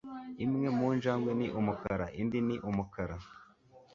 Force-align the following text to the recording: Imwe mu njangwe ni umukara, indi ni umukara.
Imwe 0.45 0.67
mu 0.77 0.87
njangwe 0.95 1.31
ni 1.39 1.47
umukara, 1.59 2.05
indi 2.21 2.39
ni 2.47 2.55
umukara. 2.69 3.15